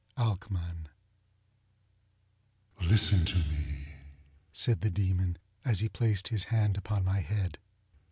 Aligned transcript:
ŌĆØ 0.17 0.87
ŌĆ£Listen 2.79 3.23
to 3.27 3.35
me, 3.47 3.99
ŌĆØ 3.99 4.15
said 4.51 4.81
the 4.81 4.89
Demon 4.89 5.37
as 5.63 5.81
he 5.81 5.89
placed 5.89 6.29
his 6.29 6.45
hand 6.45 6.75
upon 6.75 7.05
my 7.05 7.19
head. 7.19 7.59